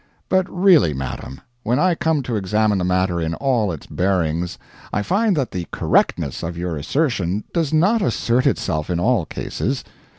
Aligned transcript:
But 0.29 0.49
really, 0.49 0.95
madam, 0.95 1.41
when 1.61 1.77
I 1.77 1.93
come 1.93 2.23
to 2.23 2.35
examine 2.35 2.79
the 2.79 2.83
matter 2.83 3.21
in 3.21 3.35
all 3.35 3.71
its 3.71 3.85
bearings, 3.85 4.57
I 4.91 5.03
find 5.03 5.35
that 5.37 5.51
the 5.51 5.67
correctness 5.69 6.41
of 6.41 6.57
your 6.57 6.75
assertion 6.75 7.43
does 7.53 7.71
not 7.71 8.01
assert 8.01 8.47
itself 8.47 8.89
in 8.89 8.99
all 8.99 9.27
cases. 9.27 9.83